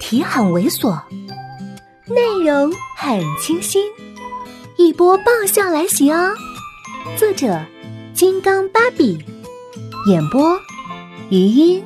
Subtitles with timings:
[0.00, 1.00] 题很猥琐，
[2.08, 3.84] 内容很清新，
[4.76, 6.34] 一波爆笑来袭哦！
[7.16, 7.64] 作者：
[8.14, 9.22] 金刚芭比，
[10.08, 10.58] 演播：
[11.28, 11.84] 余音。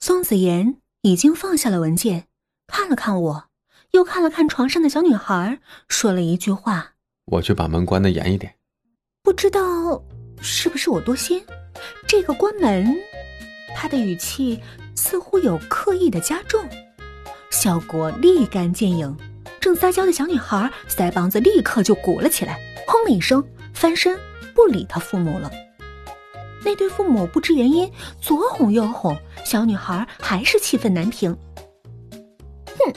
[0.00, 2.26] 宋子妍已经放下了文件，
[2.66, 3.44] 看了看我，
[3.92, 6.94] 又看了看床上的小女孩，说了一句话
[7.26, 8.52] ：“我去把门关的严一点。”
[9.22, 10.02] 不知道
[10.42, 11.42] 是不是我多心，
[12.08, 12.94] 这个关门。
[13.76, 14.60] 他的语气
[14.94, 16.62] 似乎有刻意的加重，
[17.50, 19.16] 效果立竿见影。
[19.60, 24.18] 正撒娇的小女孩腮帮子立刻就鼓了起来，砰的一声翻身
[24.54, 25.50] 不理他父母了。
[26.64, 31.36] 那对父母不知原因，左哄右哄，小女孩还是气愤难平。
[32.78, 32.92] 哼，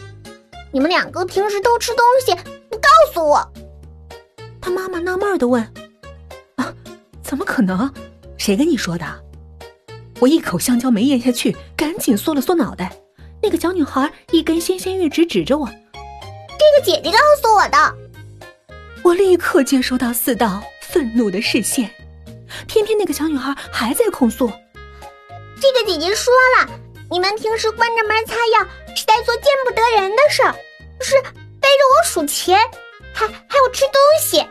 [0.71, 2.33] 你们两个平时都吃东西
[2.69, 3.41] 不告诉我？
[4.61, 5.61] 他妈妈纳闷的问
[6.55, 6.73] ：“啊，
[7.21, 7.89] 怎么可能？
[8.37, 9.05] 谁跟你说的？”
[10.23, 12.89] 我一口香蕉没咽下去，赶紧缩了缩脑袋。
[13.41, 15.67] 那个小女孩一根纤纤玉指指着我
[16.47, 17.95] ：“这个姐姐告诉我的。”
[19.03, 21.91] 我立刻接收到四道愤怒的视线，
[22.69, 24.49] 偏偏那个小女孩还在控诉
[25.59, 26.69] ：“这个姐姐说了，
[27.11, 30.55] 你们平时关着门擦药是在做见不得人的事儿，
[31.01, 32.57] 是背着我数钱，
[33.11, 34.41] 还还有吃东西，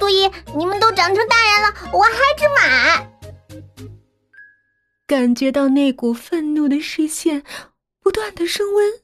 [0.00, 0.28] 所以
[0.58, 3.08] 你们都长成大人了，我还只买。”
[5.12, 7.44] 感觉到那股愤怒的视线
[8.00, 9.02] 不断的升温，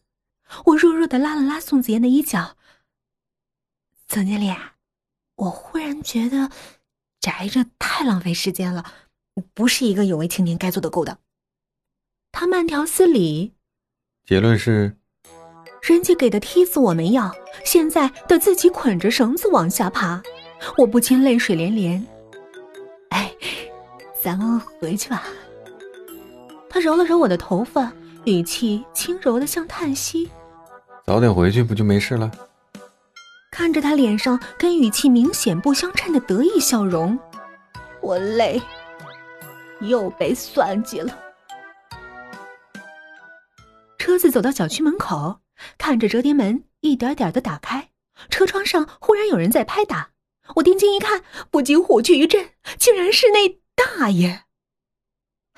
[0.65, 2.57] 我弱弱的拉了拉宋子妍的衣角。
[4.07, 4.51] 总经理，
[5.35, 6.51] 我忽然觉得
[7.21, 8.91] 宅着太浪费时间了，
[9.53, 11.19] 不是一个有为青年该做的勾当。
[12.33, 13.53] 他慢条斯理，
[14.25, 14.97] 结论是：
[15.83, 17.31] 人家给的梯子我没要，
[17.67, 20.23] 现在得自己捆着绳子往下爬，
[20.79, 22.07] 我不禁泪水连连。
[23.11, 23.31] 哎，
[24.23, 25.25] 咱们回去吧。
[26.79, 27.93] 他揉了揉我的头发，
[28.25, 30.31] 语气轻柔的像叹息。
[31.05, 32.31] 早点回去不就没事了？
[33.51, 37.19] 看着他脸上跟语气明显不相称的得意笑容，
[38.01, 38.63] 我累，
[39.81, 41.19] 又被算计了。
[43.99, 45.41] 车子走到小区门口，
[45.79, 47.89] 看着折叠门一点点的打开，
[48.31, 50.11] 车窗上忽然有人在拍打。
[50.55, 54.45] 我定睛一看，不禁虎躯一震，竟然是那大爷。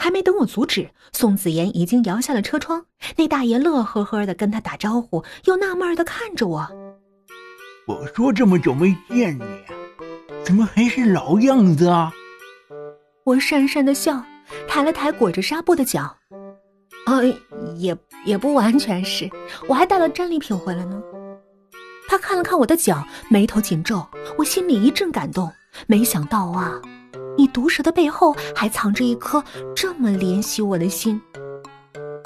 [0.00, 2.86] 还没等我阻止，宋子妍已经摇下了车窗。
[3.16, 6.66] 那大爷乐呵呵的跟他打招呼，又纳闷的看着我。
[7.86, 9.44] 我说这么久没见你，
[10.42, 12.10] 怎么还是老样子啊？
[13.24, 14.24] 我讪讪的笑，
[14.66, 16.16] 抬了抬裹着纱布的脚。
[17.04, 17.22] 呃，
[17.76, 17.94] 也
[18.24, 19.28] 也不完全是，
[19.68, 21.02] 我还带了战利品回来呢。
[22.08, 24.06] 他看了看我的脚，眉头紧皱，
[24.38, 25.52] 我心里一阵感动。
[25.86, 26.80] 没想到啊。
[27.36, 29.42] 你毒舌的背后还藏着一颗
[29.74, 31.20] 这么怜惜我的心。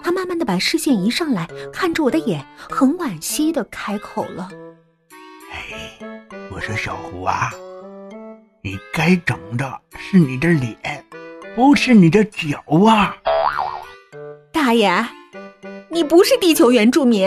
[0.03, 4.51] 他慢慢的把视线移上来，看着我的眼，很惋惜的开口了
[5.51, 5.99] ：“哎，
[6.53, 7.51] 我说小胡啊，
[8.63, 11.05] 你该整的是你的脸，
[11.57, 13.17] 不是你的脚啊！”
[14.53, 15.07] 大爷，
[15.89, 17.27] 你不是地球原住民，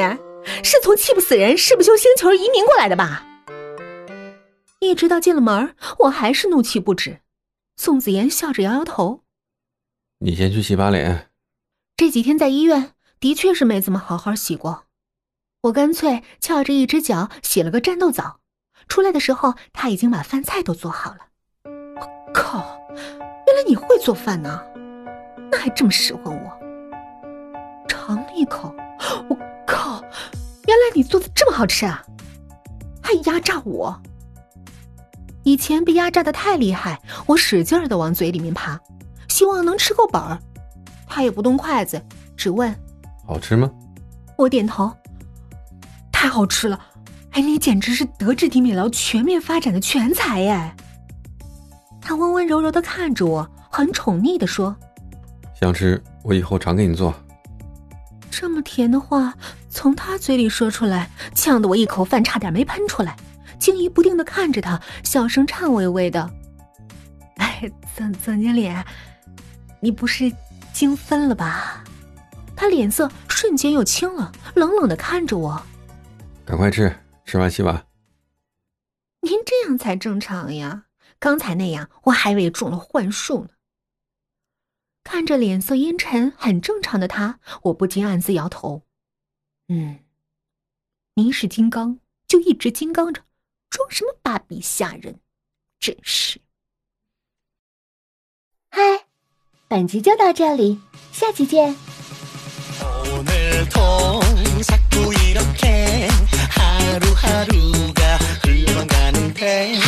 [0.64, 3.24] 是从气不死人誓不休星球移民过来的吧？
[4.80, 7.20] 一直到进了门，我还是怒气不止。
[7.78, 9.22] 宋子妍笑着摇摇头
[10.20, 11.30] ：“你先去洗把脸。
[11.96, 14.86] 这几天在医院的确是没怎么好好洗过，
[15.62, 18.40] 我干脆翘着一只脚洗了个战斗澡。
[18.88, 21.20] 出来的时候他已经把饭菜都做好了。
[21.66, 24.64] 我靠，原来你会做饭呢？
[25.52, 26.60] 那还这么使唤我？
[27.88, 28.74] 尝了一口，
[29.30, 30.02] 我靠，
[30.68, 32.04] 原来你做的这么好吃啊！
[33.04, 34.02] 还压榨我。”
[35.48, 38.78] 以前被压榨的太厉害，我使劲儿的往嘴里面扒，
[39.30, 40.38] 希望能吃够本儿。
[41.08, 42.04] 他也不动筷子，
[42.36, 42.76] 只问
[43.26, 43.72] ：“好吃吗？”
[44.36, 44.92] 我点头
[46.12, 46.78] ：“太好吃了！
[47.32, 50.76] 哎，你简直是德智体美劳全面发展的全才耶！”
[52.04, 54.76] 他温温柔柔的看着我，很宠溺的说
[55.58, 57.16] ：“想吃，我以后常给你做。”
[58.30, 59.34] 这么甜的话
[59.70, 63.16] 从他嘴里说出来，呛得我一口饭差点没喷出来。
[63.60, 66.30] 惊疑不定的看着他，小声颤巍巍的
[67.38, 68.72] ：“哎，总总经理，
[69.80, 70.32] 你不是
[70.74, 71.84] 精分了吧？”
[72.56, 75.62] 他脸色瞬间又青了，冷冷的看着我
[76.44, 76.96] ：“赶快吃，
[77.26, 77.86] 吃完洗碗。”
[79.22, 80.86] 您这样才正常呀，
[81.20, 83.50] 刚才那样我还以为中了幻术呢。
[85.04, 88.84] 看着脸色阴沉、很正常的他，我不禁暗自摇头
[89.70, 90.00] ：“嗯，
[91.14, 93.22] 您是金刚，就一直金刚着。”
[93.71, 95.19] 装什么芭比吓人，
[95.81, 96.41] 真是！
[98.71, 98.81] 嗨，
[99.69, 100.81] 本集就到这里，
[101.13, 101.75] 下期见。
[103.71, 104.21] 통
[104.63, 106.09] 자꾸 이렇게
[106.51, 109.79] 하루하루가 흘러만 가는데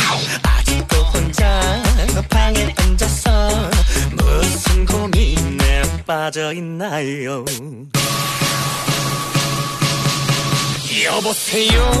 [0.41, 1.83] 아직도 혼자
[2.29, 3.69] 방에 앉아서
[4.11, 7.43] 무슨 고민에 빠져 있나요
[11.03, 11.91] 여보세요